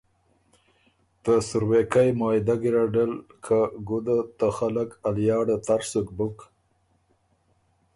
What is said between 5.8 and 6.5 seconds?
سُک بُک